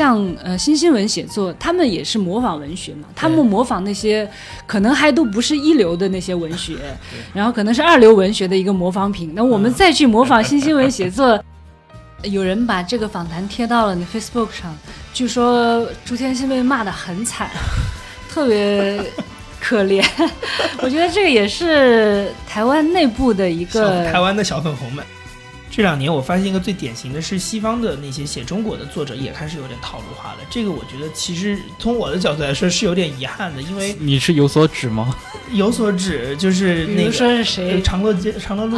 [0.00, 4.26] 像呃新新闻写作，他们也是模仿文学嘛，他们模仿那些
[4.66, 6.78] 可能还都不是一流的那些文学，
[7.34, 9.32] 然后可能是二流文学的一个模仿品。
[9.34, 11.38] 那我们再去模仿新新闻写作，
[12.24, 14.74] 有人把这个访谈贴到了你 Facebook 上，
[15.12, 17.50] 据说朱天心被骂得很惨，
[18.30, 18.98] 特别
[19.60, 20.02] 可怜。
[20.80, 25.04] 我觉得这个也是台湾内部的一个台湾的小粉红们。
[25.70, 30.38] 这两年我发现一个最典型的是西方的那些写中国的作者也开始有点套路化了。
[30.50, 35.14] 这个我觉得其实从我的角度来说是有点遗憾的，因为你是有所指吗？
[35.52, 37.80] 有所指就是那个说是谁？
[37.82, 38.76] 长乐街长乐路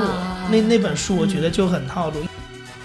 [0.51, 2.17] 那那本书，我觉得就很套路。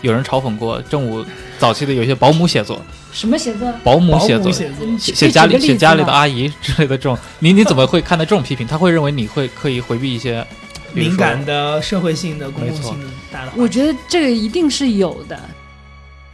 [0.01, 1.25] 有人嘲讽过正午
[1.59, 3.69] 早期的有些保姆写作， 什么写作？
[3.83, 4.49] 保姆写作，
[4.97, 8.65] 写家里写家里的阿姨之类的这种，你你怎么会看待这种批评？
[8.65, 10.47] 他会认为你会刻意回避一些。
[10.93, 15.39] 敏感的社会性的、公共性的大的，我觉得这个一定是有的。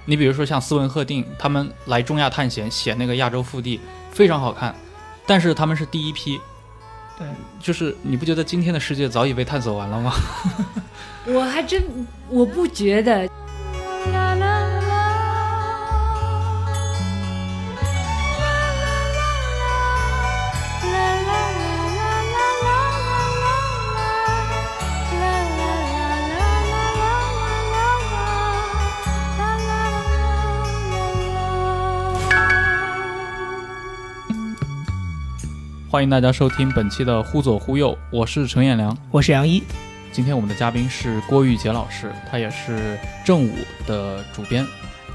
[0.05, 3.79] 你比如说像斯文赫定，他们来中亚探险，写那个亚洲腹地
[4.11, 4.75] 非常好看，
[5.25, 6.39] 但是他们是第一批。
[7.17, 7.27] 对，
[7.59, 10.13] 就是你不觉得今天的世界早已被探索完了吗？
[11.27, 11.83] 我还真
[12.29, 13.29] 我不觉得。
[35.93, 39.61] 欢迎大家收听本期的《忽左忽右》，我是陈彦良，我是杨一。
[40.11, 43.51] 今天我们的嘉宾是郭玉杰老师，他也是正午
[43.85, 44.65] 的主编。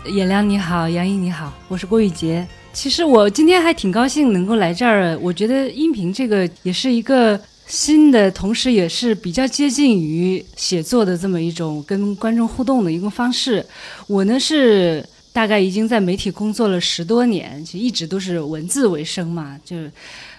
[0.07, 2.47] 彦良你好，杨一你好，我是郭玉杰。
[2.73, 7.37] 其实我今天还挺高兴能够来这儿，我觉得音频这个也是一个
[7.67, 13.67] 新的，同时也是比较接近于写作的这么一种跟观众互动的一个方式。
[14.07, 19.77] 我呢是大概已经在媒体工作了十多年，就一直都是文字为生嘛，就。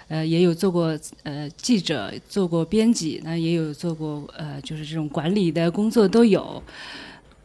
[0.09, 6.61] 呃，也有做过呃记者，做过编辑，那也有做过呃，就是这种管理的工作都有。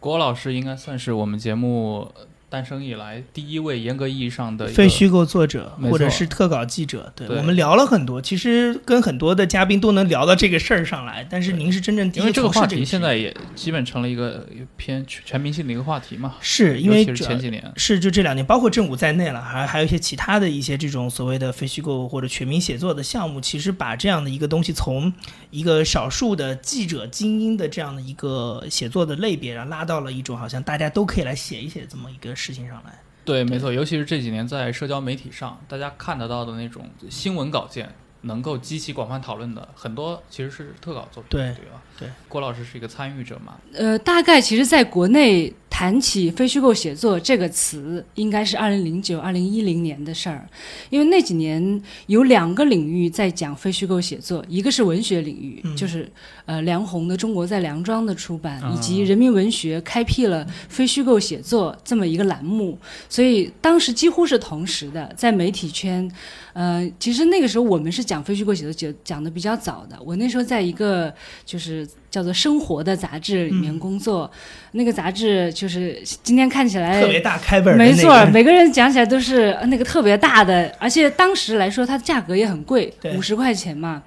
[0.01, 2.11] 郭老师应该算是我们节目。
[2.55, 7.13] 诞生以来第一位严格意义上的非虚构作者，或者是特稿记者。
[7.17, 11.27] 对我们聊了很多，其实跟很多的嘉宾都能聊到这个事儿上来。
[11.29, 16.37] 但是您是真正因为这个话题现在也基本成了一个偏全民性的一个话题嘛？
[16.41, 25.13] 是因为前几年是就这两年，包括正午在内了，还还有一些其他的一些这种所谓的非虚构或者全民写作的项目，其实把这样的一个东西从
[25.51, 33.01] 一个少数的记者精英的这样的一个写作的类别，然后拉到了一种好像大家都可以来写一写这么一个事情上来。
[33.25, 37.91] 对，没错，尤其是这几年在社交媒体上，大家看得到的那种新闻稿件，
[38.21, 41.81] 能够激起广泛讨论的很多，其实是特稿作品，对吧？
[41.99, 43.55] 对，郭老师是一个参与者嘛？
[43.73, 50.49] 呃，大概其实，在国内谈起非虚构写作这个词，应该是二零零九、二零一零年的事儿，
[50.91, 56.11] 因为那几年有两个领域在讲非虚构写作，一个是文学领域，就是
[56.47, 62.77] 呃梁鸿的《中国在梁庄》的出版，以及人民文学开辟了非虚构写作这么一个栏目，
[63.09, 66.11] 所以当时几乎是同时的，在媒体圈，
[66.55, 71.15] 呃，其实那个时候我们是讲非虚构写作讲讲的比较早的，我那时候在一个
[71.47, 71.84] 就是。
[72.11, 74.31] 叫做《生活》的杂志里面工作，
[74.73, 84.03] 那个杂志就是今天看起来特别大开本，没错，每个人讲起来都是那个特别大的，而且当时来说它的价格也很贵，五十块钱嘛，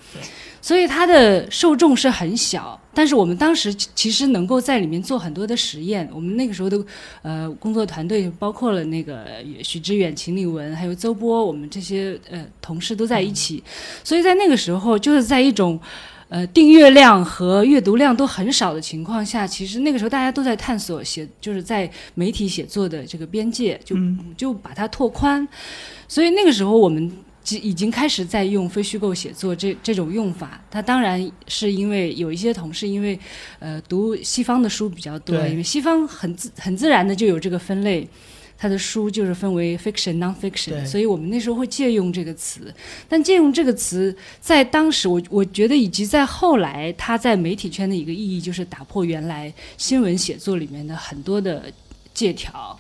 [0.62, 2.80] 所以它的受众是很小。
[2.94, 6.84] 但是我们当时其实能够在里面做很多的实验，我们那个时候的
[7.22, 9.26] 呃工作团队包括了那个
[9.64, 13.64] 许知远、秦立文，还有周波，我们这些呃同事都在一起，
[14.04, 15.80] 所以在那个时候就是在一种。
[16.30, 23.96] 呃，订阅量和阅读量都很少的情况下，其实那个时候大家都在探索写，就是在媒体写作的这个边界，就
[24.36, 25.48] 就把它拓宽。
[26.08, 27.10] 所以那个时候我们
[27.62, 30.62] 已经开始在用非虚构写作这这种用法。
[30.70, 33.18] 它当然是因为有一些同事因为
[33.60, 38.06] 呃读西方的书比较多，因为西方很自很自然的就有这个分类。
[38.58, 42.74] 他的书就是分为 fiction、non-fiction，所以我们那时候会借用这个词。
[43.08, 51.72] 但借用这个词，在当时，我我觉得以及在后来，它在媒体圈的一个意义，就是打破原来新闻写作里面的很多的
[52.14, 52.78] 借条。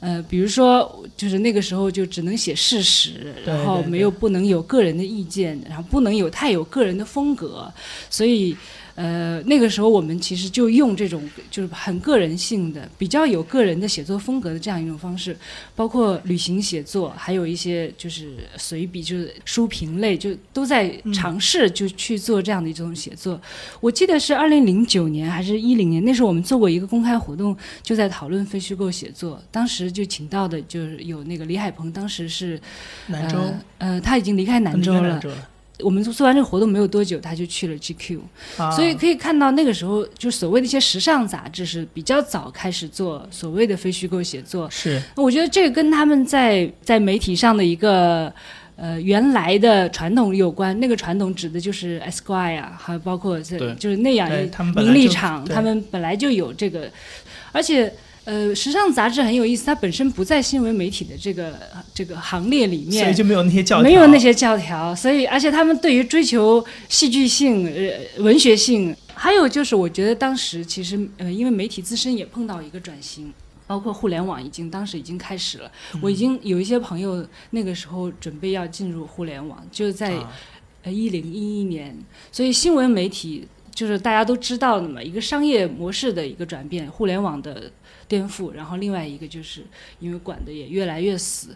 [0.00, 7.72] 呃，比如说，就是那个时候就只能写事实，然后没有不能有个人的意见，然后不能有太有个人的风格，
[8.08, 8.56] 所以。
[9.00, 11.22] 呃，那个时候我们其实就用这种
[11.52, 15.36] 就是很个人性的、比较有个人的写作风格的这样一种方式，
[15.76, 23.40] 包括旅行写作，还有一些就是随笔，就是书评类，就都在尝试就去做这样的一种写作。
[23.78, 29.40] 我记得是二零零九年还是一零年，那时候我们做过一个公开活动，就在讨论非虚构写作。
[29.52, 32.60] 当时就请到的就是有那个李海鹏，当时是
[33.06, 33.38] 南州，
[33.78, 35.22] 呃，他已经离开南州了。
[35.80, 38.18] 我们做做完这个活动没有多久，他就去了 GQ，
[38.74, 44.68] 所以可以看到那个时候就所谓的一些时尚杂志是比较早开始做所谓的非虚构写作。
[44.70, 48.32] 是，我觉得这个跟他们在在媒体上的一个
[48.76, 50.78] 呃原来的传统有关。
[50.80, 54.28] 那个传统指的就是 Esquire，还有包括这就是那样
[54.74, 56.90] 名利场，他们本来就有这个，
[57.52, 57.92] 而且。
[58.28, 61.58] 呃，时尚杂志很有意思，它本身不在新闻媒体的这个
[61.94, 64.94] 这个行列里面，所以就没有那些教条，没有那些教条。
[64.94, 73.32] 所以，而且他们对于追求戏剧性、呃文学性，还有就是，我觉得当时其实呃，因为媒体自身也碰到一个转型，
[73.66, 75.72] 包括互联网已经当时已经开始了。
[76.02, 80.12] 我已经有一些朋友那个时候准备要进入互联网，就在
[80.82, 81.96] 呃一零一一年，
[82.30, 87.72] 所以新闻媒体就是大家都知道的嘛，一个商业模式的一个转变，互联网的。
[88.08, 89.62] 颠覆，然后另外一个就是
[90.00, 91.54] 因为管的也越来越死，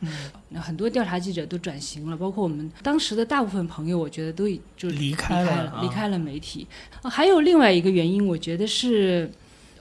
[0.50, 6.66] 那很多调查记者都转型了，包括我们当时的大部分朋友，我觉得都已就离开了，离开了媒体。
[7.02, 9.30] 还有另外一个原因，我觉得是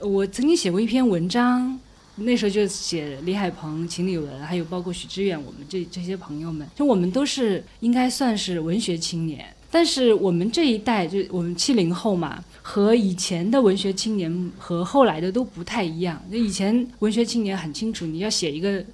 [0.00, 1.78] 我曾经写过一篇文章，
[2.16, 9.46] 那时候就写李海鹏、秦理文，还有包括许知远，我们这这些朋友们，就我们都是应该算是文学青年。
[9.74, 16.22] 但是我们这一代，就我们七零后嘛，和以前的文学青年和后来的都不太一样。
[16.30, 18.84] 就以前文学青年很清楚，你要写一个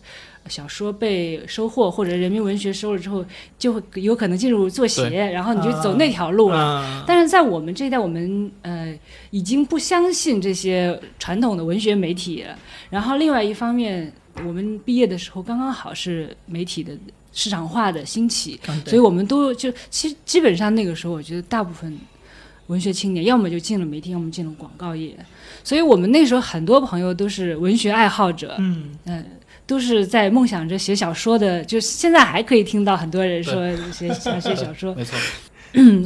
[0.49, 3.25] 小说被收获，或者人民文学收了之后，
[3.59, 7.05] 就会有可能进入作协，然后你就走那条路了。
[7.09, 8.97] 但是在我们这一代，我们呃
[9.31, 12.57] 已经不相信这些传统的文学媒体了。
[12.89, 14.13] 然后另外一方面，
[14.47, 16.97] 我们毕业的时候刚刚好是媒体的。
[17.39, 21.97] 市场化的兴起，所以我们都就其实基本上那个时候，我觉得大部分
[22.67, 25.17] 文学青年要么就进了媒体，要么进了广告业。
[25.63, 29.25] 所以我们那时候很多朋友都是文学爱好者，嗯嗯，
[29.69, 31.65] 都是在梦想着写小说的。
[31.65, 33.55] 就现在还可以听到很多人说
[33.93, 35.17] 写想写小说，没错。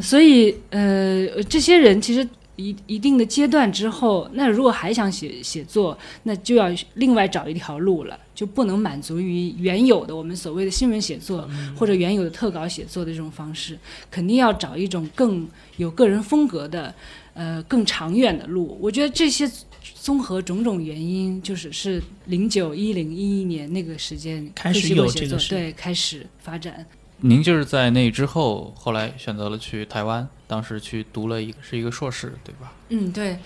[0.03, 2.29] 所以呃，这些人其实。
[2.69, 13.79] 一一定的阶段之后，那如果还想写写作，那就要另外找一条路了，就不能满足于原有的我们所谓的新闻写作或者原有的特稿写作的这种方式，
[14.11, 16.95] 肯定要找一种更有个人风格的，
[17.35, 18.79] 呃，更长远的路。
[18.81, 19.51] 我觉得这些
[19.95, 26.87] 综合种种原因，就是是零九一零一一年那个时间开始有这个对开始发展。
[27.25, 32.73] 您就是在那之后，后来选择了去台湾，当时去读了一个是一个硕士，对吧？
[32.89, 33.39] 嗯，对，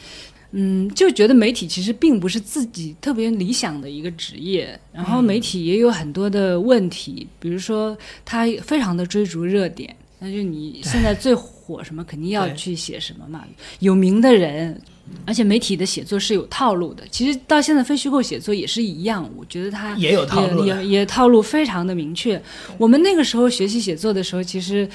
[0.53, 13.45] 嗯，就觉得媒体其实并不是自己特别理想的一个职业，然后媒体也有很多的问题，比如说他非常的追逐热点，那就你现在最火什么，肯定要去写什么嘛，
[13.81, 14.81] 有名的人。
[15.25, 22.41] 而且媒体的写作是有套路的，其实到现在非虚构写作也是一样，我觉得它也有套路，也也套路非常的明确。
[22.79, 24.89] 我们那个时候学习写作的时候，其实，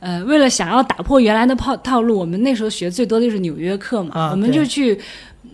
[0.00, 4.98] 呃，为了想要打破原来的套套路，我们那时候学最多的就是《纽约客》嘛，我们就去。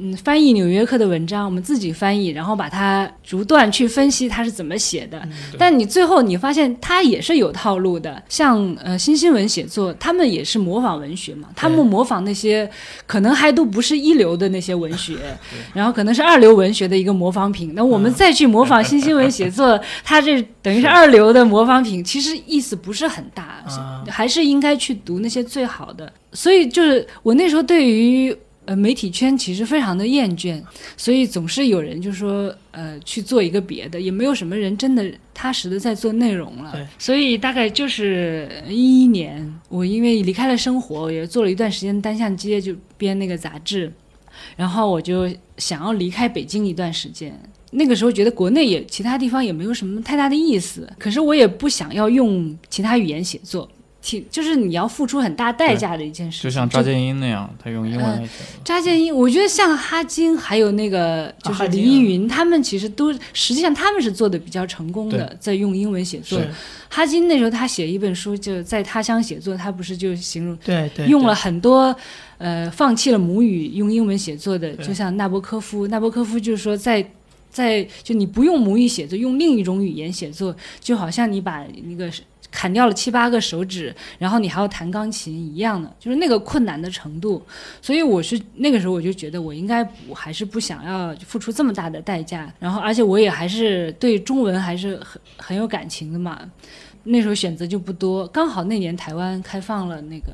[0.02, 5.20] 嗯，翻译《纽约客》的文章，我们自己翻译，然后把它逐段去分析它是怎么写的。
[5.58, 12.68] 但你最后你发现它也是有套路的，像呃新新闻写作，他们也是模仿文学嘛，他们模仿那些
[13.06, 15.16] 可能还都不是一流的那些文学，
[15.74, 17.74] 然后可能是二流文学的一个模仿品。
[17.74, 23.62] 那我们再去模仿新新闻写作， 它这等于是二流的模仿品，其实意思不是很大，
[24.08, 26.10] 还是应该去读那些最好的。
[26.32, 28.34] 所以就是我那时候对于。
[28.66, 30.62] 呃，媒体圈其实非常的厌倦，
[30.96, 36.88] 所以总是有人就说，呃，去做一个别的，也没有什么人真的踏实的在做内容了。
[36.98, 43.92] 所以大概就是一一年，我因为离开了生活，也做了一段时间单向街，就编那个杂志，
[44.56, 47.36] 然后我就想要离开北京一段时间。
[47.72, 53.68] 那个时候觉得国内也其他地方也没有什么太大的意思，可是我也不想要用其他语言写作。
[54.10, 58.44] 挺就是你要付出很大代价的一件事，就像扎建英那样，他用英文来写。
[58.64, 66.40] 扎建英，我觉得像哈金还有那个就是李依云，他们其实都实际上他们是做的比较成功的，在用英文写作。
[66.88, 71.94] 哈金那时候他写一本书，就在他乡写作，他不是就形容对对用了很多
[72.38, 77.04] 呃放弃了母语用英文写作的，就像纳博科夫，纳博科夫就是说在
[77.48, 82.10] 在就你不用母语写作，用另一种语言写作，就好像你把那个。
[82.50, 87.42] 砍掉了七八个手指，然后你还要弹钢琴一样的，就是那个困难的程度。
[87.80, 92.52] 所以我是那个时候我就觉得我应该不还是不想要付出这么大的代价。
[92.58, 96.40] 然后而且我也还是对中文还是很很有感情的嘛。
[97.04, 100.32] 那时候选择就不多，刚好那年台湾开放了那个。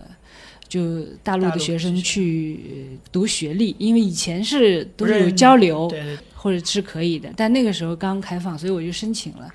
[0.68, 5.88] 就大陆的学生去读学历，因为以前是都是有交流，
[6.34, 9.48] 或者是可以的，但那个时候刚开放，所以我就申请了。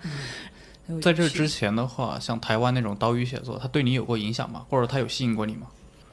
[0.99, 4.65] 在这之前的话，像台湾那种岛屿写作，它对你有过影响吗？
[4.69, 5.67] 或者它有吸引过你吗？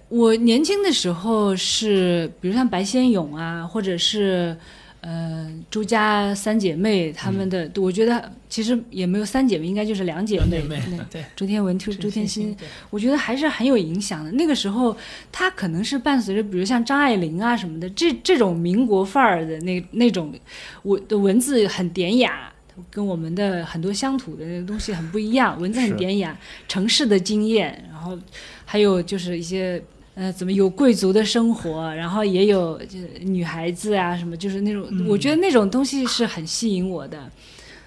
[0.08, 4.56] 我年轻的时候是，比如像白先勇啊，或者是。
[5.00, 10.60] 呃，朱家三姐妹她们的，我觉得其实也没有三姐妹，应该就是两姐妹。
[11.08, 12.54] 对，朱天文、朱朱天心，
[12.90, 14.32] 我觉得还是很有影响的。
[14.32, 14.94] 那个时候，
[15.30, 20.34] 她可能是伴随着，比如像张爱玲啊什么的，这这种民国范儿的那那种，
[20.82, 22.52] 我的文字很典雅，
[22.90, 28.18] 跟我们的很多乡土的东西很不一样，文字很典雅，城市的经验，然后
[28.64, 29.82] 还有就是一些。
[30.20, 37.30] 呃，怎么有贵族的生活，然后也有就女孩子啊什么，就是那种，我觉得那种东西是很吸引我的。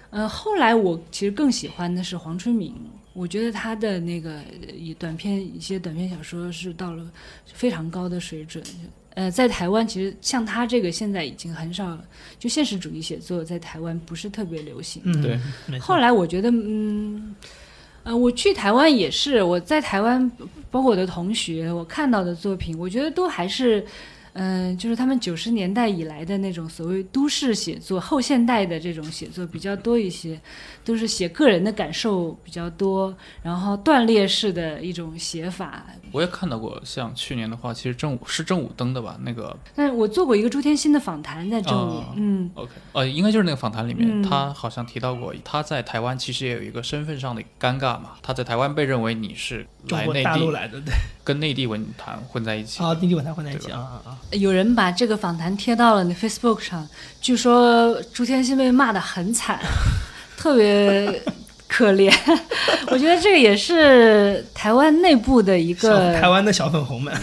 [0.08, 2.74] 呃，后来我其实更喜欢的是黄春明，
[3.12, 4.40] 我觉得他的那个
[4.98, 7.06] 短篇一些短篇小说是到了
[7.44, 8.64] 非常高的水准。
[9.14, 12.04] 呃，在台湾其实像他这个现在已经很少了，
[12.38, 15.02] 就现实主义写作在台湾不是特别流行。
[15.04, 15.78] 嗯，对。
[15.78, 17.34] 后来我觉得，嗯。
[18.04, 20.28] 呃，我去台湾也是，我在台湾，
[20.70, 23.86] 包括我的同学，我看到的作品，我觉得都还是。
[24.34, 30.40] 嗯，就是他们九十年代以来的那种所谓都市写作、后现代的这种写作比较多一些，
[30.84, 35.84] 都是写个人的感受比较多，然后断裂式的一种写法。
[36.12, 39.18] 我也看到过，像去年的话，其实正午是正午登的吧？
[39.22, 54.18] 那个，但是我做过一个朱天心的访谈，在正午，嗯，OK，呃，应该就是那个访谈里面，他好像提到过，他在台湾其实也有一个身份上的尴尬嘛，他在台湾被认为你是来内地来的，对，跟内地文坛混在一起啊，内地文坛混在一起啊啊啊。
[54.30, 56.88] 有人把这个访谈贴到了你 Facebook 上，
[57.20, 59.58] 据说朱天心被骂得很惨，
[60.38, 61.22] 特别
[61.66, 62.12] 可怜。
[62.88, 67.14] 我觉得这个也是台湾内部的一个台湾的小粉红们。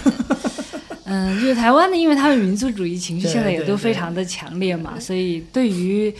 [1.05, 6.13] 嗯，就是台湾的，因为他们民族主义情绪现在也都非常的强烈嘛，所以对于。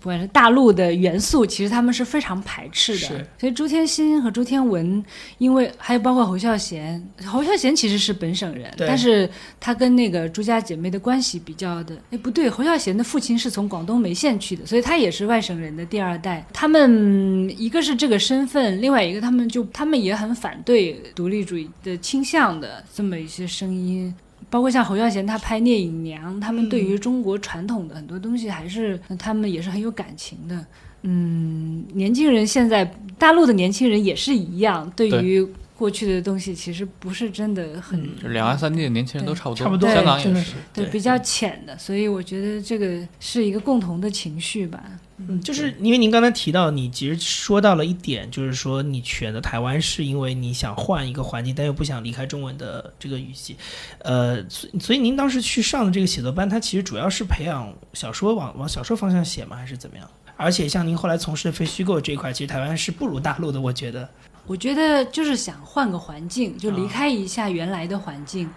[0.00, 3.26] 不管是大陆的元素，其实他们是非常排斥的。
[3.38, 5.04] 所以朱天心和朱天文，
[5.38, 16.46] 因为还有包括侯孝贤，侯孝贤其实是本省人，但是他跟那个朱家姐妹的关系比较的，哎不对，侯孝贤的父亲是从广东梅县去的，所以他也是外省人的第二代。
[16.52, 24.14] 他们一个是这个身份，另外一个他们就他们也很反对独立主义的倾向的这么一些声音。
[24.48, 30.66] 包括像侯孝贤他拍《聂隐娘》，他们对于中国传统的很多东西还是他们也是很有感情的。
[31.02, 32.84] 嗯，年轻人现在
[33.18, 38.08] 大陆的年轻人也是一样，对于过去的东西其实不是真的很。
[38.32, 44.82] 两岸三地的年轻人都差不多，差不多，香港也是，对比较浅的，所以我觉得这个是一个共同的情绪吧。
[45.18, 53.56] 嗯，就是因为您刚才提到，你其实说到了一点，就是说你选择台湾是因为你想换一个环境，但又不想离开中文的这个语系，
[53.98, 60.08] 呃，所所以您当时去上的这个写作班，它其实主要是培养小说往往小说方向写吗，还是怎么样？
[60.36, 64.08] 而且像您后来从事的非虚构这一块，其实台湾是不如大陆的，我觉得。
[64.46, 68.48] 我觉得就是想换个环境，就离开一下原来的环境。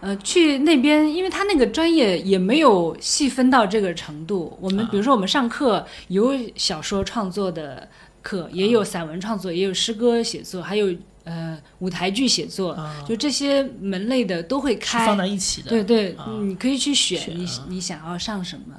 [0.00, 4.54] 呃，去那边，因为他那个专业也没有细分到这个程度。
[4.60, 7.88] 我们比如说，我们上课有小说创作的
[8.20, 15.70] 课，也有散文创作，也有诗歌写作，还有呃舞台剧写作，就这些门类的都会开放在一起的。
[15.70, 18.76] 对对，你可以去选你你想要上什么。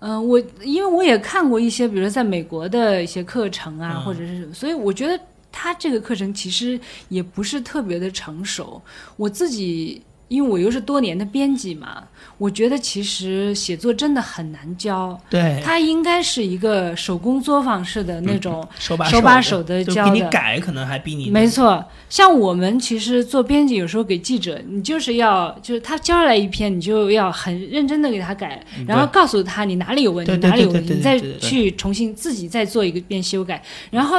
[0.00, 5.20] 嗯，我因为我也看过一些，比如说在美国的一些课程啊，或者是，所以我觉得
[5.58, 8.80] 他这个课程其实也不是特别的成熟。
[9.16, 10.02] 我自己。
[10.28, 12.04] 因为我又是多年的编辑嘛，
[12.36, 15.18] 我觉得其实写作真的很难教。
[15.30, 20.12] 对，他应该是一个手工作坊式的那种手把手把手的教的。
[20.12, 21.30] 给你改可能还比你。
[21.30, 34.18] 没错，像我们其实做编辑，有时候给记者，你就是要就是他交来一篇，你就要很认真的给他改，然后告诉他你哪里有问题，哪里有问题，你再去重新自己再做一个遍修改，然后。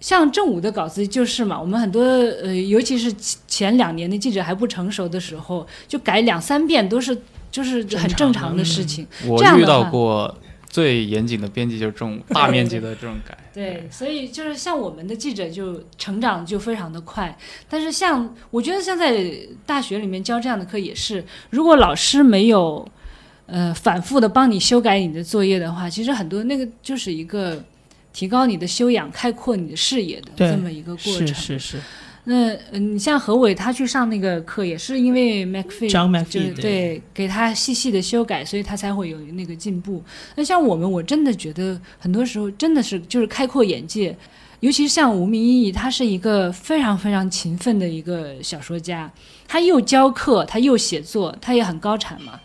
[0.00, 3.12] 像正午的稿子就是嘛，我们很多呃，尤其是
[3.46, 7.16] 前两年的记者还不成熟的时候，就改两三遍都是
[7.50, 9.06] 就是很正常的事情。
[9.26, 10.32] 我遇到过
[10.68, 13.36] 最严谨的编辑就是正午，大面积的这种改。
[13.52, 17.36] 对，所以就是像我们的记者就成长就非常的快，
[17.68, 19.28] 但是像我觉得像在
[19.66, 22.88] 大学里面教这样的课也是，如果老师没有
[23.46, 27.60] 呃反复的帮你修改你的作业的话，其实很多那个就是一个。
[28.18, 31.24] 提高你的修养、开阔你的视野的这么一个过程。
[31.28, 31.80] 是是是。
[32.24, 40.02] 那嗯，你像何伟，他去上那个课，也是因为 MacFee，张 MacFee 对，给他细细的修改，所以他才会有那个进步。
[40.34, 44.14] 那像我们，我真的觉得很多时候真的是就是开阔眼界，
[44.58, 49.08] 尤其是像吴明义，他是一个非常非常勤奋的一个小说家，
[49.46, 52.40] 他又教课，他又写作，他也很高产嘛。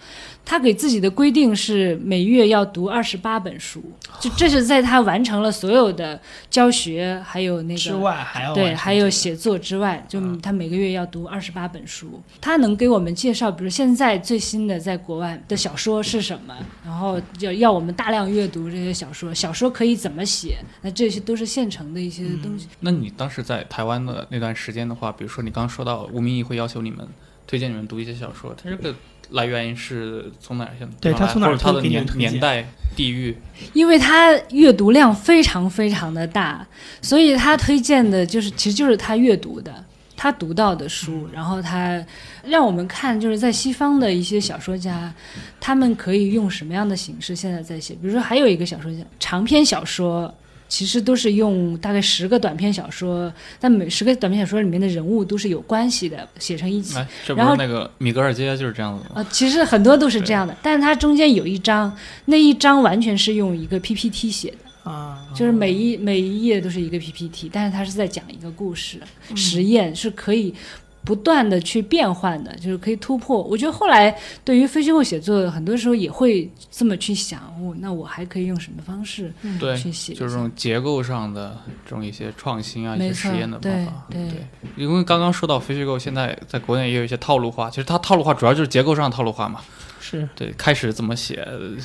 [0.45, 3.81] 他给自己的规定是每月要读二十八本书，
[4.19, 6.19] 就这是在他完成了所有的
[6.49, 12.21] 教学还有那个之外，还要对还有写作之外，就他每个月要读二十八本书。
[12.41, 22.67] 他能给我们介绍，比如现在最新的在国外的小说是什么，然后要要我们大量阅读这些小说，小说可以怎么写，那这些都是现成的一些东西。
[22.81, 27.07] 那你当时在台湾的那段时间的话，比如说你刚说到吴明义会要求你们
[27.47, 28.93] 推荐你们读一些小说，他这个。
[29.33, 30.71] 来源是从哪儿？
[30.99, 31.57] 对他从哪儿？
[31.57, 33.37] 他的年年代、地域。
[33.73, 36.65] 因为他阅读量非常非常的大，
[37.01, 39.83] 所以他推荐的就是，其实就是他阅读的，
[40.15, 42.03] 他读到的书，然后他
[42.43, 45.13] 让我们看，就是在西方的一些小说家，
[45.59, 47.93] 他们可以用什么样的形式现在在写。
[47.95, 50.33] 比如说，还有一个小说家，长篇小说。
[50.73, 56.95] 其实都是用大概十个短篇小说，但每十个短篇小说里面的人物都是有关系的，写成一起。
[57.35, 68.97] 然后那个米格尔街就是这样子啊，其实很多都是这样的，但是它中间有一章，那一章完全是用一个 PPT 写的啊，就是每一每一页都是一个 PPT，但是它是在讲一个故事，
[69.35, 70.55] 实验是可以。
[71.03, 73.43] 不断的去变换的，就是可以突破。
[73.43, 79.33] 我觉得后来对于非虚构写作，很多时候也会这么去想：哦，那我还可以用什么方式
[79.77, 80.13] 去写？
[80.13, 84.05] 就是这种结构上的这种一些创新啊，一些实验的方法。
[84.09, 84.29] 对，
[84.77, 87.69] 因为刚刚说到非虚构，现在在国内也有一些套路化。
[87.69, 89.59] 其实它套路化主要就是结构上套路化嘛。
[90.03, 91.35] 是对，开始怎么写，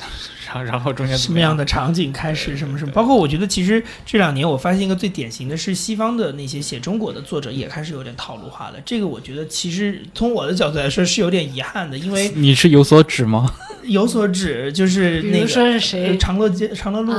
[0.45, 8.75] 然后然后中间什么样的场景开始什么什么，包括我觉得其实这两年我发现一个最典型的是西方的那些写中国的作者也开始有点套路化了。
[8.85, 13.49] 这个我觉得其实从我的角度来说是有点遗憾的，因为 你是有所指吗？
[13.85, 17.11] 有所指就是那个说是谁长乐街长乐路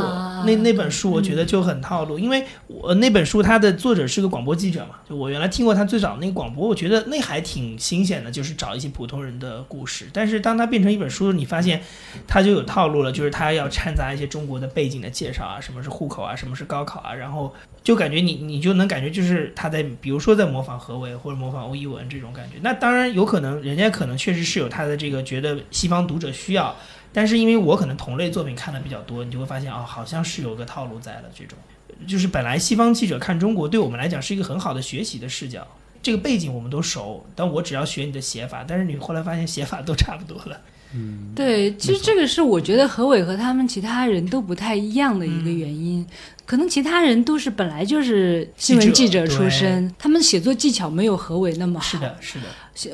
[0.45, 10.07] 那那本书，我觉得就很套路，因为我那本书它的作者是个广播记者嘛，就我原来听过他最早那个广播，我觉得那还挺新鲜的，就是找一些普通人的故事。
[10.13, 11.81] 但是当他变成一本书，你发现
[12.27, 22.57] 他就有套路了，就是他要掺杂一些中国的背景的介绍啊，什么是户口啊，什么是高考啊，然后就感觉你你就能感觉就是他在比如说在模仿何伟或者模仿欧一文这种感觉。
[22.63, 26.75] 那当然有可能，人家可能确实是有他的这个觉得西方读者需要。
[27.13, 31.31] 但是因为我可能同类作品看的比较多，你就会发现哦，好像是有个套路在的。
[31.35, 31.59] 这种
[32.07, 35.67] 就是本来西方记者看中国，对我们来讲是一个很好的学习的视角。
[36.03, 38.65] 这个背景我们都熟，但我只要学你的写法。
[38.67, 40.61] 但是你后来发现写法都差不多了。
[40.95, 46.05] 嗯，对，其实这个是我觉得何伟和他们其他人都不太一样的一个原因。
[46.51, 51.87] 可能其他人都是本来就是新闻记者出身，他们写作技巧没有何伟那么好。
[51.87, 52.47] 是的，是的。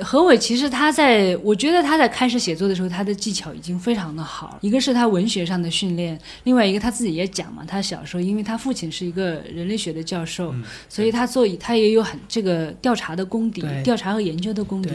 [0.05, 4.59] 何伟其实他在，我觉得他在开始写作的时候，他的技巧已经非常的好。
[4.61, 10.55] 一个是他文学上的训练，另外一个他自己也讲嘛，他小时候因为他父亲是一个人类学的教授，
[10.89, 14.91] 所以他做他也有很这个调查的功底，调查和研究的功底。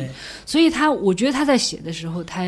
[0.46, 2.44] 所以他我觉得他在写的时候，他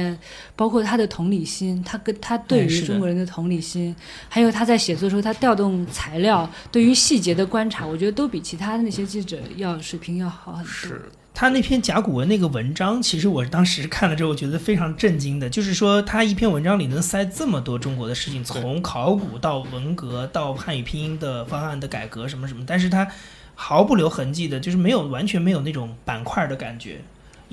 [0.64, 3.94] 包括他的同理心，他跟他对于中国人的同理心，
[4.30, 10.72] 还有他在写作的时候，他调动材料，对于细节的观察，我觉得都比其他的那些记者要水平要好很多。
[10.72, 11.02] 是。
[11.34, 23.06] 他那篇甲骨文那个文章，其实我当时看了之后，我觉得非常震惊的，就是说他一篇文章里能塞这么多中国的事情，从考古到文革到汉语拼音的方案的改革什么什么，但是他
[23.54, 27.02] 毫不留痕迹的，就是没有完全没有那种板块的感觉，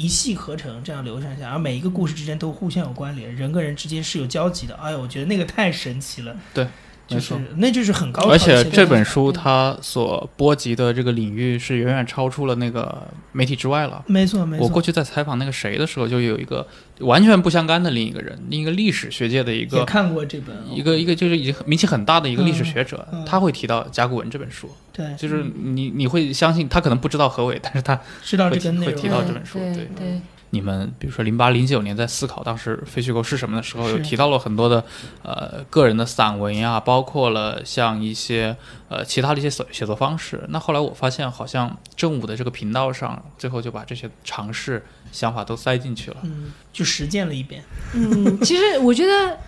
[0.01, 4.75] 一气呵成这样流传下，而每一个故事之间都互相有关联，人跟人之间是有交集的。
[4.77, 6.35] 哎呦，我觉得那个太神奇了。
[6.55, 6.67] 对。
[7.11, 8.31] 就是，那就是很高。
[8.31, 14.03] 而且这本书它所波及的这个领域是远远超出了那个媒体之外了。
[14.07, 14.65] 没错，没错。
[14.65, 16.67] 我过去在采访那个谁的时候，就有一个
[17.01, 24.71] 完全不相干的另一个人，另一个历史学界的一个，也看过这本，一个一个就是已经名气很大的一个历史学者，他会提到甲骨文这本书。
[24.93, 29.59] 对，就是你你会相信他可能不知道何伟，但是他知道这个会提到这本书。
[29.59, 30.21] 对对。
[30.53, 34.85] 你们比如说零八零九年在思考当时非虚构是什么的时候，有提到了很多的
[35.23, 38.57] 呃个人的散文呀，包括了像一些
[38.89, 40.45] 呃其他的一些写写作方式。
[40.49, 47.63] 那后来我发现，好像正午的这个频道上，最后就把这些尝试想法都塞进去了，嗯，就实践了一遍。
[47.95, 49.39] 嗯，其实我觉得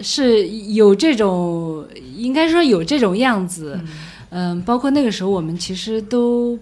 [0.00, 3.78] 是有这种，应该说有这种样子。
[4.30, 6.58] 嗯，包括那个时候我们其实都。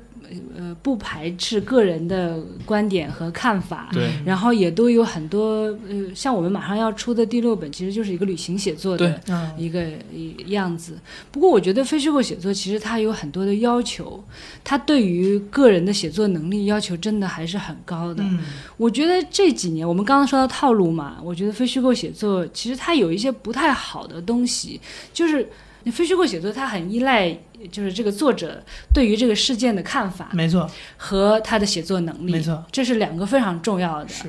[0.57, 9.20] 呃不排斥个人的观点和看法，对，然后也都有很多呃，像我们马上要出的第六本，其实就是一个旅行写作的
[9.57, 9.85] 一个
[10.47, 10.99] 样子。
[11.31, 14.23] 不过我觉得非虚构写作其实它有很多的要求，
[14.62, 18.25] 它对于个人的写作能力要求真的还是很高的。
[18.77, 24.81] 我觉得这几年我们刚刚说到套路嘛，我觉得非虚构写作其实它有一些不太好的东西，
[25.12, 25.49] 就是
[25.90, 27.37] 非虚构写作它很依赖。
[27.73, 34.09] 就是这个作者对于这个事件的看法，没错，和他的写作能力，没错，这是两个非常重要的。
[34.09, 34.25] 是，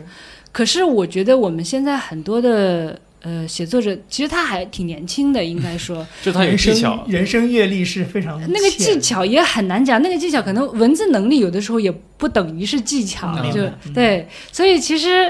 [0.54, 15.30] 可是我觉得我们现在很多的呃写作者，其实他还挺年轻的，应该 说，就他有技巧，人生阅历是非常那个技巧也很难讲，那个技巧可能文字能力有的时候也不等于是技巧，就对，所以其实。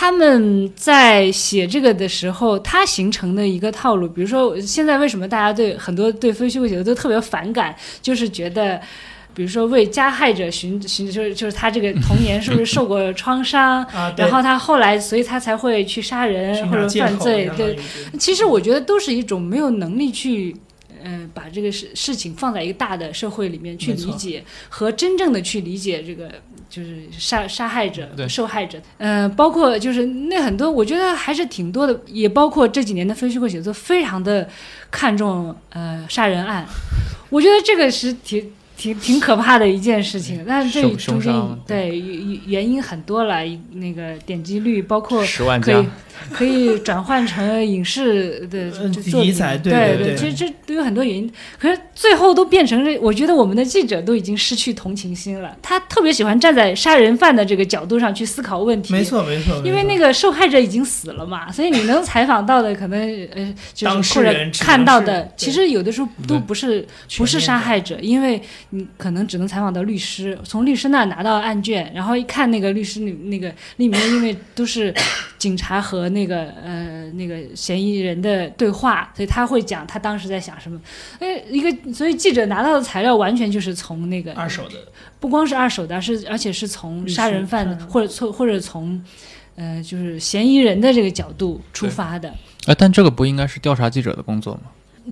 [0.00, 8.80] 他们在写这个的时候，他形成的一个套路，比如说现在为什么大家对很多对非虚构写作都特别反感，就是觉得，
[9.34, 13.84] 比如说为加害者寻 寻，就是就是他这个童年是不是受过 创伤，
[14.16, 17.76] 然后他后来所以他才会去杀人或者犯罪，对，
[18.20, 20.54] 其实我觉得都是一种没有能力去。
[21.00, 26.28] 嗯，把这个事事情放在一个大的社会里面去理解，和真正的去理解这个
[26.78, 28.78] 就是杀杀害者、受害者。
[28.98, 34.48] 嗯，包括就是那很多，我觉得还是挺多的，也包括这几年的非虚构写作，非常的
[34.90, 36.64] 看重呃杀人案。
[37.30, 38.52] 我觉得这个是挺。
[38.78, 41.34] 挺挺可怕的一件事情，但这中间
[41.66, 41.98] 对
[42.46, 45.20] 原因很多了，那个点击率包括
[45.60, 45.88] 可以
[46.32, 51.30] 可以转换成影视的题材，对对，其实这都有很多原因。
[51.58, 55.56] 可是最后都变成这，我觉得我们的记者都已经失去同情心了。
[55.62, 62.98] 他特别喜欢站在杀人犯的这个角度上去思考问题，没错没错，因为那个受害者已经死了嘛，所以你能采访到的可能
[63.34, 68.40] 呃，就是或者看到的，其实有的时候都不是不是杀害者，因为。
[68.70, 74.94] 你可能只能采访到律师，从律师那拿到案卷，然后一看那个律师那那个里面，因为都是
[75.38, 80.80] 警察和那个呃那个嫌疑人的对话，所以他会讲他当时在想什么。
[81.18, 84.76] 哎，一个所以记者拿到的材料完全就是从那个二手的，
[85.20, 89.02] 不光是二手的，是而且是从杀人犯的或者从或者从
[89.56, 92.32] 呃就是嫌疑人的这个角度出发的。
[92.66, 94.62] 哎，但这个不应该是调查记者的工作吗？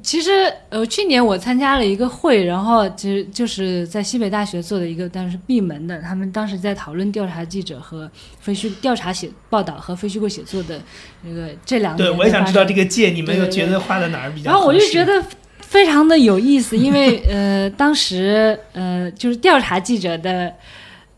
[0.03, 0.31] 其实，
[0.69, 6.01] 呃，去年我参加了一个会，然后其实就是在西北大学做的一个，但是闭门的。
[6.01, 10.81] 他们当时在讨论调查记者和非虚调查写报道和非虚构写作的
[11.23, 14.51] 那个这两对，我也想知道这个界，你们又觉得画在哪儿比较？
[14.51, 15.23] 然后我就觉得
[15.61, 20.53] 非常的有意思，因为呃，当时呃，就是调查记者的。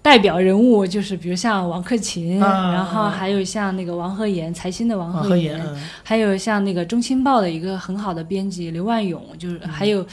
[0.08, 5.60] 代表人物就是比如像王克勤，然后还有像那个王鹤炎，财新的王鹤言，
[6.02, 10.06] 还有像那个中青报的一个很好的编辑刘万勇，就是还有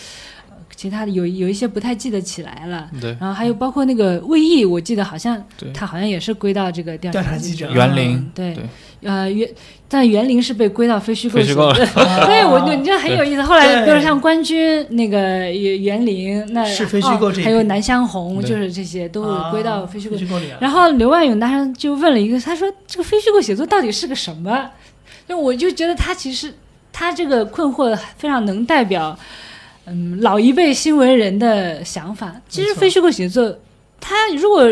[0.76, 2.90] 其他的有有一些不太记得起来了。
[3.00, 5.42] 对，然后还有包括那个魏毅，我记得好像
[5.74, 8.58] 他好像也是归到这个调查记者园林，对，
[9.02, 9.50] 呃园。
[9.96, 13.42] 但园林是被归到非虚构， 所以我你这很有意思。
[13.42, 20.18] 后来比如像官军那个园林，那是非虚构，还有南湘红，就是这些都归到非虚构。
[20.60, 24.70] 然后刘万勇当时就问了一个，他说：“这个非虚构写作到底是个什么？”
[25.28, 26.54] 那我就觉得他其实
[26.92, 29.18] 他这个困惑非常能代表，
[29.86, 32.36] 嗯，老一辈新闻人的想法。
[32.50, 33.58] 其实非虚构写作，
[34.02, 34.70] 他如果。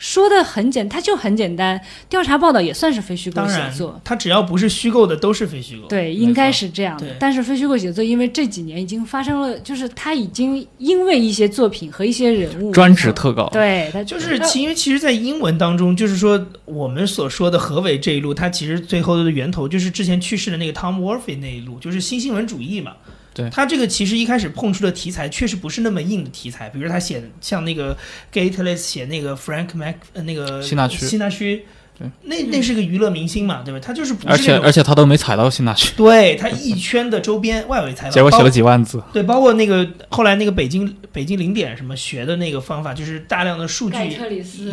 [0.00, 1.78] 说的很简，它就很简单。
[2.08, 5.86] 调查报道也算是非虚构写作，它只要不是虚构的都是非虚构。
[5.88, 7.14] 对，应该是这样的。
[7.20, 13.50] 但是非虚构写作，因为这几年已经发生了，就是它已经因为一些作品和一些人物专职特稿。
[13.50, 22.92] 对，它就是其因为其实，在英文当中，就是说我们所说的何伟这一路，它其实最后的源头就是之前去世的那个 Tom Wolfe 那一路，就是新新闻主义嘛。
[23.40, 23.50] 对。
[23.50, 27.96] 他这个其实一开始碰出的题材确实不是那么硬的题材，比如他写像那个
[28.32, 31.64] Gateless 写那个 Frank Mac 那个西纳区，西纳区，
[31.98, 33.80] 对，那那是个娱乐明星嘛，对吧？
[33.82, 43.96] 他就是不是而且而且他都没踩到西纳区，对他一圈的周边外围采访，结果写了几万字，对，包括那个后来那个北京北京零点什么学的那个方法，就是大量的数据，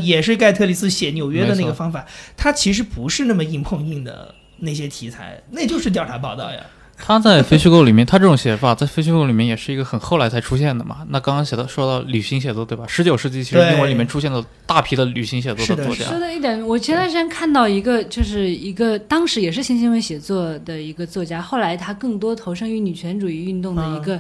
[0.02, 6.60] 也是盖特里斯写纽约的那个方法，他其实不是那么硬碰硬的那些题材，那就是调查报道呀。
[7.00, 11.06] 他在非虚构里面，他这种写法在非虚构里面也是一个很后来才出现的嘛。
[11.10, 12.84] 那刚刚写到说到旅行写作，对吧？
[12.88, 16.06] 十九世纪其实英文里面出现了大批的旅行写作的作家。
[16.06, 24.20] 说的一点，我前段时间看到一个，就是一个当时也是新新闻写作的一个作家，后来他更多投身于女权主义运动的一个，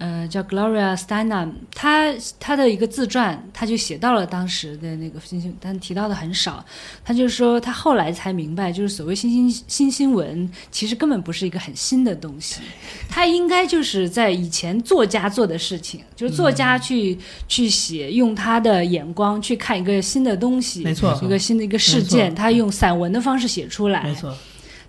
[0.00, 6.64] 呃，叫 Gloria Steinem，他他的一个自传，他就写到了当时的那个新兴，但提到的很少。
[7.04, 12.62] 他就说他后来才明白，就是所谓新新新新闻，其实根本不是一个很新的东西，
[13.10, 24.34] 他应该就是在以前作家做的事情，就是作家去去写，用他的眼光去看一个新的东西，没错，一个新的一个事件，他用散文的方式写出来，没错。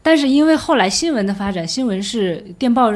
[0.03, 2.91] 但是因为后来新闻的发展，新闻是电报，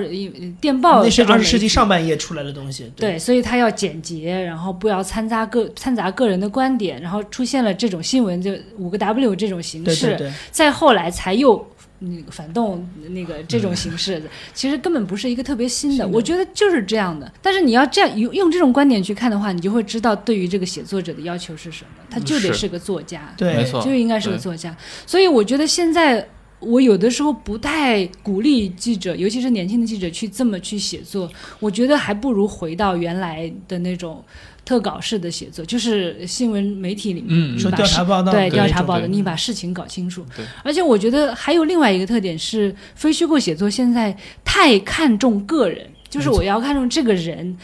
[0.60, 11.64] 电报那是二十世纪上半叶出来的东西，对，所以它要简洁，然后不要掺杂个掺杂个人的观点，然后出现了这种新闻，就五个 W 这种形式，再后来才又
[12.00, 14.20] 那个反动那个这种形式，
[14.56, 17.32] 其实根本不是一个特别新的，我觉得就是这样的。
[17.40, 24.76] 但是你要这样用用这种观点去看的话，你就会知道对于这个写作者的要求是什么，他就得是个作家，对，就应该是个作家。
[25.06, 26.28] 所以我觉得现在。
[26.66, 31.30] 我有的时候不太鼓励记者，尤其是年轻的记者去这么去写作。
[31.60, 34.24] 我觉得还不如回到原来的那种
[34.66, 40.26] 特稿式的写作，就是新闻媒体里面说调查报道，对调查报道，你把事情搞清楚。
[40.64, 47.58] 而且我觉得还有另外一个特点是，非虚构写作现在太看重个人，就是我要看重这个人，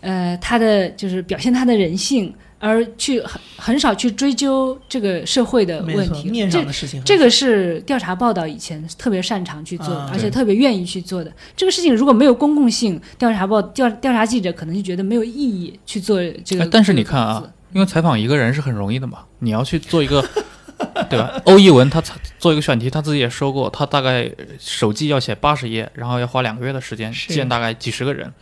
[0.00, 2.32] 呃，他的就是表现他的人性。
[2.62, 6.64] 而去很很少去追究这个社会的问题，这
[7.04, 11.32] 这个是调查报道以前特别擅长去做，而且特别愿意去做的。
[11.56, 16.64] 这个事情如果没有公共性，调查报调调查记者可能就觉得没有意义去做这个。
[16.66, 20.24] 但是你看啊，因为采访一个人是很容易的嘛，你要去做一个，
[21.10, 21.42] 对吧？
[21.46, 22.00] 欧一文他
[22.38, 28.32] 做一个选题，他自己也说过，他大概手记要写八十页，然后要花两个月的时间见大概几十个人。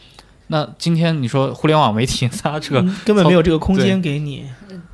[0.51, 4.45] 那今天你说互联网媒体，它这个根本没有这个空间给你。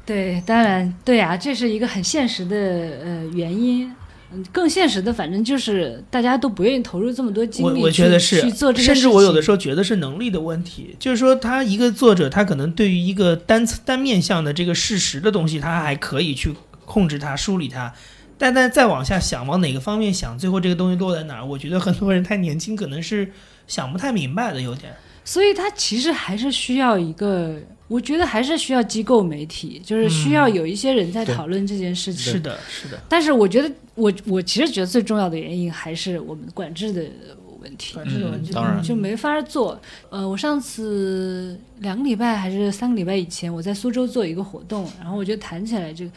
[0.04, 3.90] 对，当然对啊，这是一个很现实的呃原因。
[4.32, 10.96] 嗯，更现实的，反正就是大家都不愿意投入这么多精力我觉得是去做这个甚至我有的时候觉得是能力的问题。
[10.98, 16.52] 就是说，他一个作者，他可能对于一个单单面向的这个事实的东西，他还可以去
[16.84, 17.94] 控制它、梳理它。
[18.36, 21.46] 但但再往下想，往哪个方面想，最后这个东西落在哪儿？
[21.46, 23.32] 我觉得很多人太年轻，可能是
[23.68, 24.92] 想不太明白的，有点。
[25.26, 27.56] 所以，它其实还是需要一个，
[27.88, 32.32] 我觉得还是需要机构媒体，就是需要有一些人在讨论这件事情。
[32.32, 32.98] 是的，是的。
[33.08, 37.04] 但是，我觉得，我我其实觉得最重要的原因还是我们管制的
[37.60, 37.94] 问题。
[37.94, 39.76] 管制的问题，当然就没法做。
[40.10, 46.10] 呃，我上次两个礼拜还是三个礼拜以前，我在苏州做一个活动，然后我就谈起来这个，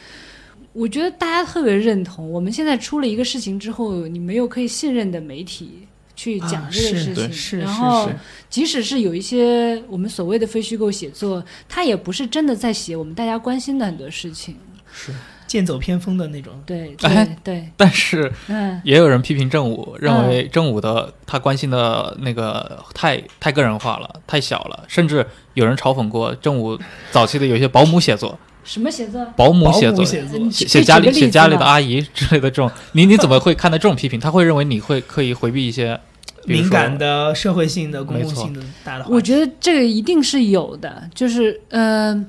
[0.72, 2.30] 我觉得大家特别认同。
[2.30, 5.88] 我们现在出了一个事情之后，你没有可以信任的媒体。
[6.20, 8.10] 去讲这个事情，然后
[8.50, 14.54] 即使是有一些我们所谓的非虚构写作，他也不是真的在写我们大家关心的很多事情，
[14.92, 15.14] 是
[15.46, 16.52] 剑走偏锋的那种。
[16.66, 17.66] 对对对。
[17.74, 26.78] 但是，嗯，也有人批评正午，认为正午的他关心的那个太太个人化了，太小了，甚至有人嘲讽过正午
[27.10, 28.38] 早期的有些保姆写作。
[28.62, 29.24] 什么写作？
[29.34, 30.04] 保姆写作，
[30.50, 34.20] 写家里写家里的阿姨之类的这种，你你怎么会看待这种批评？
[34.20, 35.98] 他会认为你会刻意回避一些。
[36.44, 41.08] 敏感的社会性的、公共性的大的，我觉得这个一定是有的。
[41.14, 42.24] 就是，呃，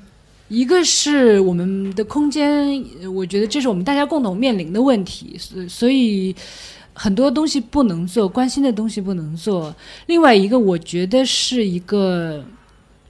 [0.48, 2.84] 一个是我们的空间，
[3.16, 6.36] 我觉得这是我们大家共同面临的问题，所所以
[6.94, 9.74] 很多东西不能做，关心的东西不能做。
[10.08, 12.44] 另外一个，我觉得是一个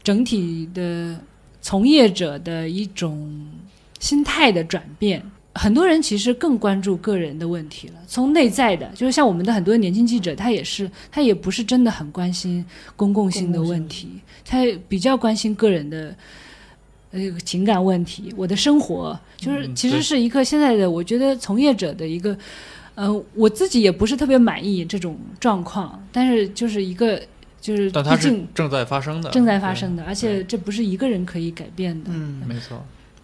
[0.04, 1.18] 整体的
[1.62, 3.46] 从业者的一种
[4.00, 5.24] 心态的转变。
[5.54, 14.08] 很多人其实更关注个人的问题了，从内在的，就是像我们的很多年轻记者，他也是，他也不是真的很关心公共性的问题，
[14.46, 16.16] 他比较关心个人的
[17.12, 18.34] 呃情感问题。
[18.38, 22.38] 我的生活就是其实是一个现在的，我觉得从业者的一个，
[22.96, 27.22] 呃，我自己也不是特别满意这种状况，但是就是一个
[27.60, 32.10] 就是，但它是正在发生的，正在发生的，而且这不是一个人可以改变的。
[32.14, 32.82] 嗯，没错。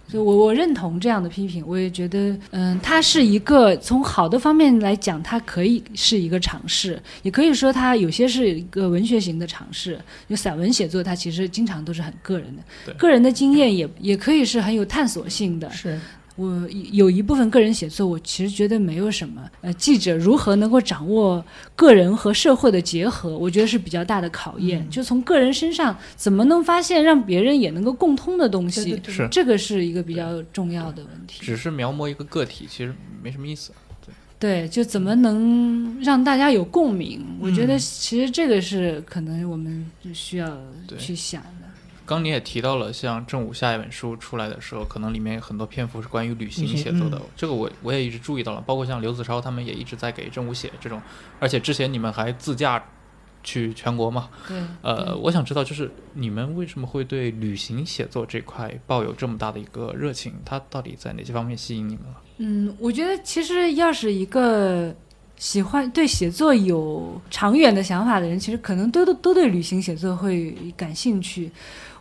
[0.10, 10.00] 所以，我我认同这样的批评，我也觉得，嗯，它是一个从好的方面来讲，它可以是一个尝试，也可以说它有些是一个文学型的尝试。
[10.30, 15.70] 就散文写作，它其实经常都是很个人的，个人的经验也也可以是很有探索性的。
[15.72, 16.00] 是。
[16.38, 19.42] 我有一部分个人写作，我其实觉得没有什么。
[19.62, 21.44] 呃，记者如何能够掌握
[21.76, 24.88] 个人和社会的结合，我觉得是比较大的考验。
[24.88, 31.44] 就从个人身上怎么能发现让别人也能够共通的东西，是这个是一个比较重要的问题。
[31.44, 33.72] 只是描摹一个个体，其实没什么意思。
[34.06, 37.26] 对对，就怎么能让大家有共鸣？
[37.40, 40.56] 我觉得其实这个是可能我们需要
[41.00, 41.42] 去想。
[42.08, 47.22] 刚你也提到了，像正午下一本书出来的时候，可能里面有很多篇幅是关于旅行写作的。
[47.36, 51.02] 这个我我也一直注意到了，包括像刘子超他们也一直在给正午写这种，
[51.42, 52.82] 而且之前你们还自驾
[53.44, 54.30] 去全国嘛。
[54.48, 54.58] 对。
[54.82, 60.32] 呃，我想知道，就是你们为什么会对旅行写作这块抱有这么大的一个热情？
[60.46, 62.22] 它到底在哪些方面吸引你们了？
[62.38, 64.96] 嗯，我觉得其实要是一个
[65.36, 71.52] 喜欢对写作有长远的想法的人，其实可能都都都对旅行写作会感兴趣。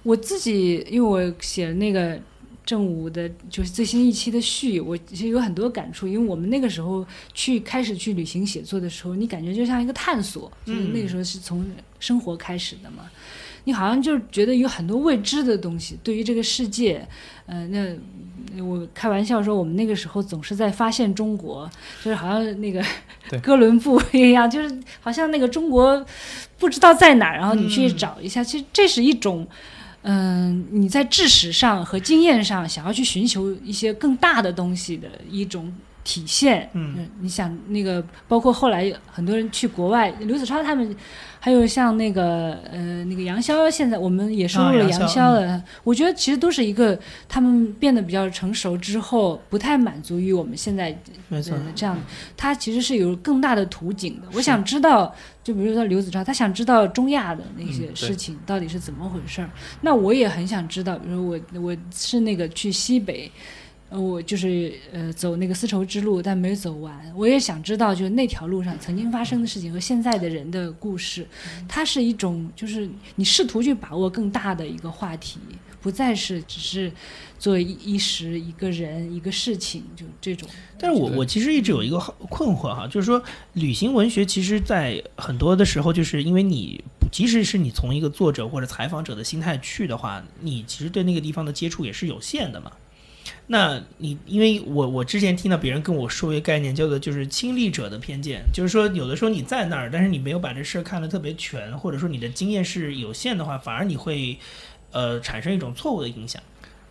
[0.07, 2.19] 我自己因为我写了那个。
[2.67, 11.65] 正午的，就是最新一期的序，我其实有很多感触，因为我们那个时候去开始去旅行写作的时候，你感觉就像一个探索，就是那个时候是从
[12.01, 13.09] 生活开始的嘛，
[13.63, 17.07] 你好像就觉得有很多未知的东西，对于这个世界，
[17.47, 21.71] 呃，那我开玩笑说，我们那个时候总是在发现中国，
[22.03, 22.85] 就是好像那个
[23.41, 26.05] 哥伦布一样，就是好像那个中国
[26.59, 29.47] 不知道在哪，然后你去找一下，其实这是一种。
[30.07, 35.73] 嗯，你在知识上和经验上想要去寻求一些更大的东西的一种
[36.05, 36.71] 体现。
[36.75, 40.97] 嗯，你想那个，包括后来很多人去国外，刘子超他们。
[41.47, 45.63] 还有像那个呃那个杨潇，现在我们也收录了杨潇了。
[45.85, 50.93] 我觉得其实都是一个他们变得比较成熟之后，不太满足于我们现在
[51.77, 51.97] 这样。
[52.37, 54.27] 他其实是有更大的图景的。
[54.33, 59.49] 我想知道，就比如说刘子超，他想知道中亚的那些事情到底是怎么回事儿。
[59.83, 63.31] 那我也很想知道，比如我我是那个去西北。
[63.89, 67.01] 呃，我就是呃走那个丝绸之路，但没走完。
[67.15, 71.25] 我也想知道，就是那条路上曾经发生的事情和现在的人的故事。
[71.69, 75.39] 它是一种，就是你试图去把握更大的一个话题，
[75.81, 76.91] 不再是只是
[77.39, 80.49] 做一一时一个人一个事情，就这种。
[80.77, 81.97] 但是我我其实一直有一个
[82.29, 83.23] 困惑哈，就是说
[83.53, 92.73] 旅行文学其实，在很多的时候，就是因为你即使是你从一个作者或者采访者的心态去的话，你其实对那个地方的接触也是有限的嘛。
[93.49, 104.37] 那你，因为我我之前听到别人跟我说一个概念，叫做就是亲历者的偏见，就是说有的时候你在那儿，但是你没有把这事儿看得特别全，或者说你的经验是有限的话，反而你会
[104.91, 106.43] 呃产生一种错误的影响。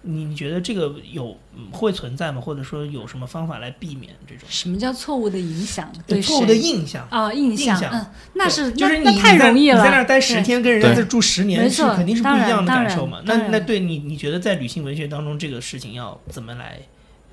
[0.05, 1.35] 你你觉得这个有
[1.71, 2.39] 会存在吗？
[2.39, 4.45] 或者说有什么方法来避免这种？
[4.47, 5.91] 什么叫错误的影响？
[6.05, 9.77] 对错误的印象啊，印象，嗯，那是就是那太容易了。
[9.79, 13.21] 你在那儿待十天，跟人家在住十年是肯定是不一样的感受嘛。
[13.25, 16.79] 那那对你，你觉得在旅行文学当中，这个事情要怎么来？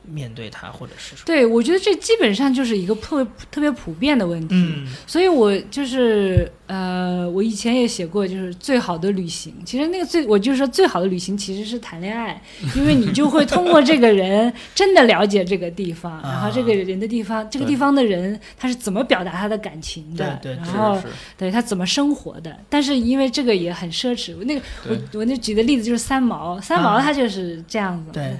[0.04, 4.56] 面对它，或者是说，对我觉得这基本上就是一个特别特别普遍的问题。
[4.56, 9.52] 嗯，所以我就是呃，我以前也写过，就是最好的旅行。
[9.62, 12.40] 其实那个最，我就说最好的旅行其实是谈恋爱，
[12.74, 20.98] 因为你就会通过这个人真的了解这个地方，然后这个人的地方，这个地方的人他是怎么表达他的感情的，然后
[21.36, 22.58] 对他怎么生活的。
[22.70, 28.12] 但是因为这个也很奢侈，那个我我那举的例子就是三毛，三毛他就是这样子。
[28.12, 28.34] 对。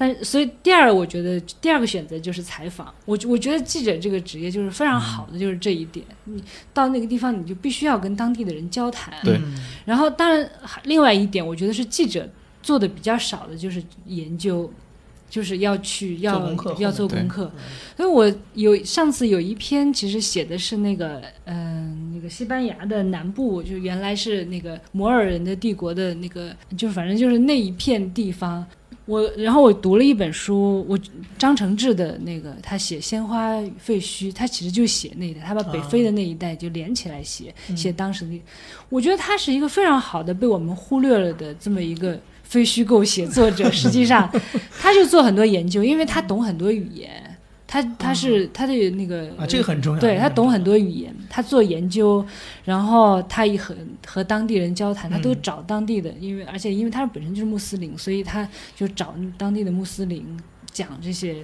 [0.00, 2.94] 但所以第二，我觉得第二个选择就是采访。
[3.04, 6.06] 我我觉得记者这个职业就是非常好的，就是这一点。
[6.22, 6.40] 你
[6.72, 9.14] 到那个地方，你就必须要跟当地的人交谈。
[9.22, 9.40] 对。
[9.84, 10.50] 然后，当然，
[10.84, 12.28] 另外一点，我觉得是记者
[12.62, 14.70] 做的比较少的，就是研究，
[15.30, 17.50] 就是要去要要做功课。
[17.96, 28.66] 所以我有上次有一篇，其实写的是那个嗯，那个西班牙的南部，就原来是那个摩尔人的帝国的那个，就反正就是那一片地方。
[29.08, 30.98] 我然后我读了一本书，我
[31.38, 38.38] 张承志的那个，他写《鲜花与废墟》，他其实就写那一代，他把北非的那一代就连起来写，写当时的。
[38.90, 43.70] 我觉得他是一个非常好的被我们忽略了的这么一个非虚构写作者。
[43.72, 44.30] 实际上，
[44.78, 47.27] 他就做很多研究，因为他懂很多语言。
[47.68, 50.00] 他他是他的那个啊，这个很重要。
[50.00, 52.24] 对他懂很多语言，他做研究，
[52.64, 53.76] 然后他也很
[54.06, 60.24] 和当地人交谈，他都找当地的，因为而且因为他本身就是穆斯林，所以他就找当地的穆斯林
[60.72, 61.36] 讲这些，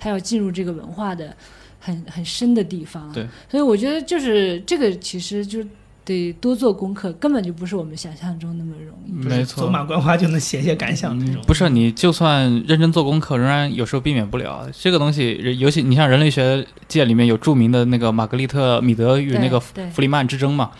[0.00, 1.36] 他要进入这个文化的
[1.78, 3.12] 很很深的地方。
[3.12, 5.62] 对，所以我觉得就是这个其实就。
[6.06, 9.26] 得多做功课，根本就不是我们想象中那么容易。
[9.26, 11.42] 没错，走马观花就能写写感想那种。
[11.44, 15.36] 不是，你就算认真做功课，仍然有时候避免不了这个东西。
[15.58, 20.70] 尤其你像人类学界里面有著名的那个玛格丽特·米德与那个弗里曼之争嘛，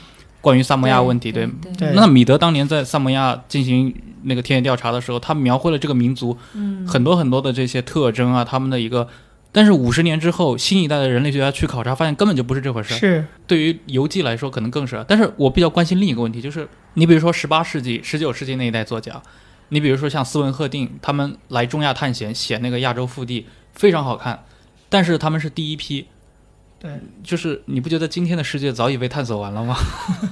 [0.41, 1.33] 关于萨摩亚问题。
[1.33, 1.49] 对，
[1.95, 6.39] 那米德当年在萨摩亚进行那个田野调查的时候，他描绘了这个民族
[6.87, 9.09] 很多很多的这些特征啊，他们的一个。
[9.57, 12.95] 但是五十年之后，新一代的人类学家去考察，发现根本就不是这回事。
[12.95, 15.03] 是对于游记来说，可能更是。
[15.09, 19.23] 但是我比较关心另一个问题，就是你比如说十八世纪、十九世纪那一代作家，
[19.71, 24.45] 你比如说像斯文赫定，他们来中亚探险，写那个亚洲腹地非常好看，
[24.91, 26.07] 但是他们是第一批。
[26.79, 26.91] 对，
[27.25, 29.75] 就是你不觉得今天的世界早已被探索完了吗？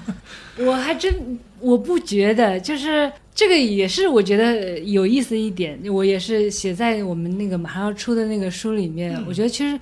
[0.60, 5.80] 我还真我不觉得，就是这个也是我觉得有意思一点。
[5.90, 9.18] 我也是写在我们那个马上要出的那个书里面。
[9.26, 9.78] 我觉得其实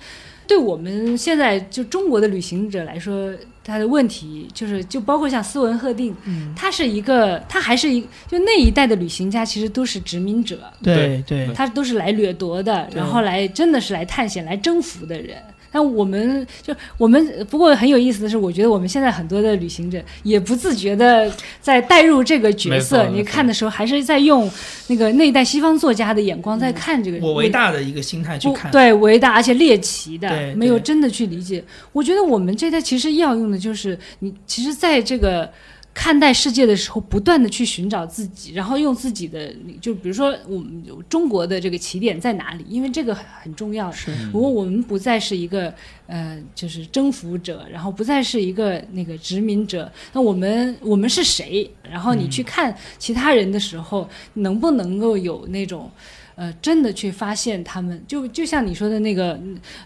[0.47, 15.37] 对我们现在就中国的旅行者来说，他的问题就是就包括像斯文赫定，嗯，他是一个，他还是一就那一代的旅行家，其实都是殖民者，对对，他都是来掠夺的，然后来真的是来探险、来征服的人。
[15.73, 23.05] 那我们就我们不过很有意思的是，我觉得我们现在很多的旅行者也不自觉的在带入这个角色。
[23.07, 24.49] 你看的时候，还是在用
[24.87, 27.17] 那个那一代西方作家的眼光在看这个。
[27.25, 31.63] 我为大的一个心态去看，对，伟大而且猎奇的，没有真的去理解。
[31.91, 35.51] 我觉得我们这代其实要用的就是你，其实在这个。
[35.93, 42.65] 看待世界的时候，不断的去寻找自己，然后用自己的，就比如说我们中国的这个起点在哪里？
[42.67, 43.91] 因为这个很重要。
[43.91, 45.73] 是，如果我们不再是一个
[46.07, 51.69] 呃，就是征服者，然后不再是一个那个殖民者，那我们我们是谁？
[51.87, 55.89] 然后你去看其他人的时候，能不能够有那种？
[56.35, 59.39] 呃，真的去发现他们，就就像你说的那个，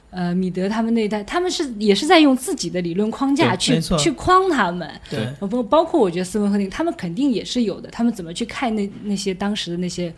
[0.10, 4.90] 呃，米德他们那一代，他们是也是在用自己的理论框架去去框他们。
[5.10, 7.90] 对，包包括我觉得斯文赫定，他们肯定也是有的。
[7.90, 10.14] 他们怎么去看那那些当时的那些，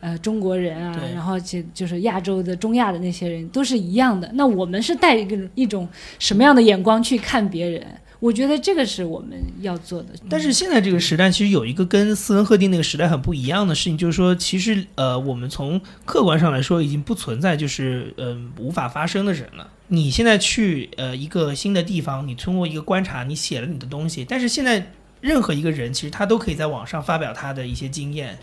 [0.00, 4.28] 呃，中国人啊，然后就就是亚洲的中亚的那些人，都是一样的。
[4.34, 5.88] 那我们是带一个一种
[6.18, 7.86] 什么样的眼光去看别人？
[8.22, 19.68] 我觉得这个是我们要做的，但是现在这个时代其实有一个跟斯文赫定那个时代很不一样的事情，就是说，其实呃，我们从客观上来说，已经不存在就是嗯无法发声的人了。
[19.88, 28.38] 你现在去呃一个新的地方，你通过一个观察，你写了你的东西，但是现在任何一个人其实他都可以在网上发表他的一些经验，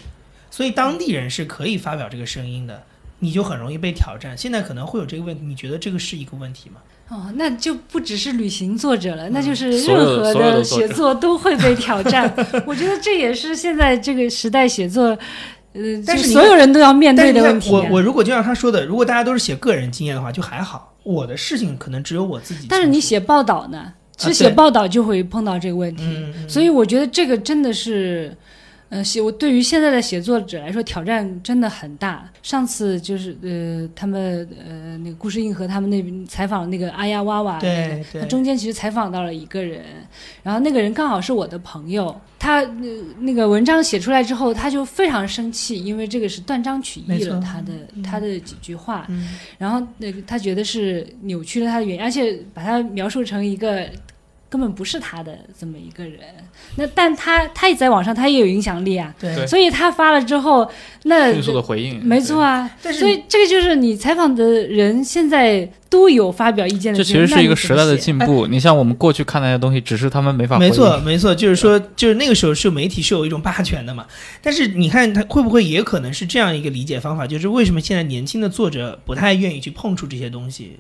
[0.51, 2.83] 所以当地人是可以发表这个声音的，
[3.19, 4.37] 你就很容易被挑战。
[4.37, 6.81] 现在可能会有这个问题，你觉得这个是一个问题吗？
[7.09, 12.31] 哦，那就不只是旅行作者了，那就是任何的写作都会被挑战。
[12.67, 15.05] 我觉得这也是现在这个时代写作，
[15.73, 17.71] 呃，但是所有人都要面对的问题。
[17.71, 20.93] 我我如果就像他说的，如果大家都是写个人经验的话，就还好。
[21.01, 22.67] 我的事情可能只有我自己。
[22.69, 23.91] 但是你写报道呢？
[24.15, 26.03] 其实写报道就会碰到这个问题，
[26.47, 28.35] 所以我觉得这个真的是。
[28.89, 32.27] 呃，写我对于现在的写作者来说，挑战真的很大。
[32.41, 39.83] 上次就是呃，他们呃那个故事硬核他们那边采访那个阿呀哇哇，对对，他中间其实采访到了一个人，
[40.41, 42.63] 然后那个人刚好是我的朋友，他
[43.19, 47.73] 那个文章写出来之后，他就非常生气，因为这个是断章取义了他的
[48.03, 49.07] 他的几句话，
[49.59, 53.87] 然后那个他觉得是扭曲了他的原因，而且把他描述成一个。
[54.49, 56.19] 根本不是他的这么一个人，
[56.75, 60.67] 那但他他也在网上，他也有影响力啊，对，所以他发了之后，
[61.03, 68.47] 那迅速的回应，没错啊，所以这个就是你采访的人现在都有发表意见的，这其实是一个时代的进步。
[68.47, 74.07] 你像我们过去看那些东西，只是他们没法，没错没错，就是说，就是那个时候是媒体是有一种霸权的嘛，
[74.41, 80.77] 但是你看他会不会也可能是这样一个理解方法，就是为什么现在年轻的作者不太愿意去碰触这些东西？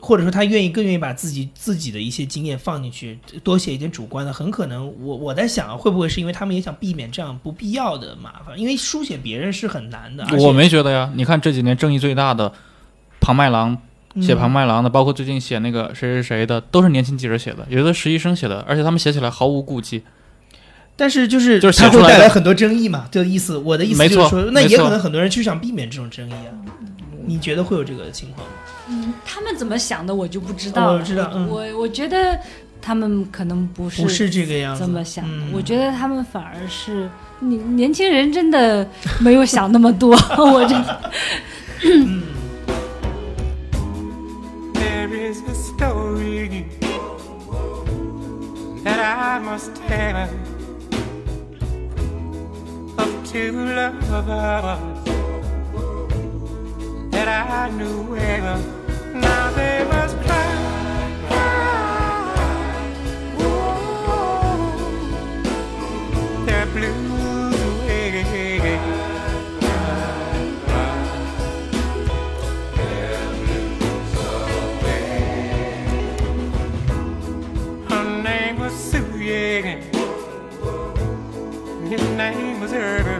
[0.00, 8.58] 或者说他愿意更愿意把自己自己的一些经验放进去，多写一点主观的，很可能我我在想，会不会是因为他们也想避免这样不必要的麻烦？
[8.58, 10.26] 因为书写别人是很难的。
[10.38, 12.52] 我没觉得呀，你看这几年争议最大的
[13.20, 13.76] 庞麦郎
[14.20, 20.02] 写庞麦郎的，包括最近写那个谁谁谁的，都是年轻记者写的，有的实习生写的，而且他们写起来毫无顾忌。
[20.98, 23.06] 但是就是就是他会带来很多争议嘛？
[23.10, 26.52] 这个意思，我的意思就是说，那也可能很多人就想避免这种争议啊。
[27.26, 28.52] 你觉得会有这个情况吗？
[28.88, 30.98] 嗯，他们怎么想的我就不知道了。
[30.98, 32.38] 我知道，我我觉得
[32.80, 35.46] 他们可能不是不是这个样子这么想的。
[35.52, 37.10] 我觉得他们反而是
[37.40, 38.88] 年年轻人真的
[39.20, 40.16] 没有想那么多。
[40.38, 41.10] 我真的。
[48.84, 49.40] that I
[57.26, 58.62] knew well.
[59.12, 60.46] Now they must cry,
[66.72, 68.78] blues away.
[77.88, 79.80] Her name was Sue, yeah.
[81.88, 83.15] His name was Earl.